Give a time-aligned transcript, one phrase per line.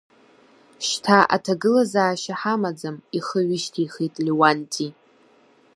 [0.87, 4.89] Шьҭа аҭагылазаашьа ҳамаӡам, ихы ҩышьҭихит Леуанти.